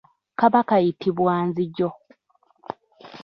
Kaba 0.39 0.59
kayitibwa 0.67 1.33
nzijo. 1.47 1.89